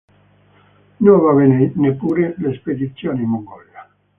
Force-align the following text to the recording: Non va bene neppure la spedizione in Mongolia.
Non 0.97 1.19
va 1.19 1.31
bene 1.33 1.71
neppure 1.75 2.33
la 2.39 2.51
spedizione 2.55 3.21
in 3.21 3.27
Mongolia. 3.29 3.87